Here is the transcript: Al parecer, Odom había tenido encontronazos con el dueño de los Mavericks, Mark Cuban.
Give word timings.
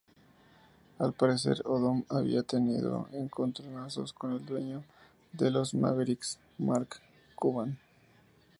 Al 0.97 1.13
parecer, 1.13 1.61
Odom 1.63 2.05
había 2.09 2.41
tenido 2.41 3.07
encontronazos 3.13 4.13
con 4.13 4.31
el 4.33 4.43
dueño 4.43 4.83
de 5.31 5.51
los 5.51 5.75
Mavericks, 5.75 6.39
Mark 6.57 6.99
Cuban. 7.35 7.77